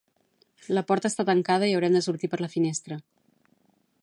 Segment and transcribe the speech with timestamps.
[0.77, 3.01] La porta està tancada i haurem de sortir per la finestra